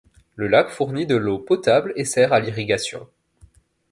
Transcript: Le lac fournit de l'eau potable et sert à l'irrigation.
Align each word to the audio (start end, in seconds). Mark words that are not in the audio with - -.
Le 0.35 0.47
lac 0.47 0.69
fournit 0.71 1.05
de 1.05 1.15
l'eau 1.15 1.37
potable 1.37 1.93
et 1.95 2.05
sert 2.05 2.33
à 2.33 2.39
l'irrigation. 2.39 3.07